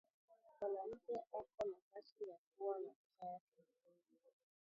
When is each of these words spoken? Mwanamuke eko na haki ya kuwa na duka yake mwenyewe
Mwanamuke 0.57 1.13
eko 1.37 1.39
na 1.71 1.77
haki 1.91 2.21
ya 2.29 2.37
kuwa 2.51 2.75
na 2.83 2.89
duka 2.99 3.25
yake 3.33 3.57
mwenyewe 3.63 4.07